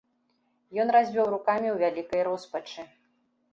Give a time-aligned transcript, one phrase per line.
[0.83, 2.81] Ён развёў рукамі ў вялікай роспачы.